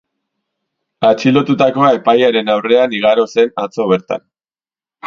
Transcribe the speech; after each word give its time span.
Atxilotutakoa 1.09 1.91
epailearen 1.99 2.51
aurrean 2.55 2.99
igaro 3.03 3.31
zen 3.37 3.57
atzo 3.67 3.89
bertan. 3.95 4.31